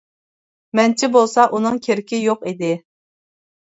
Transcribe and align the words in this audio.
مەنچە 0.79 1.11
بولسا 1.19 1.47
ئۇنىڭ 1.59 1.79
كېرىكى 1.87 2.25
يوق 2.25 2.45
ئىدى. 2.53 2.77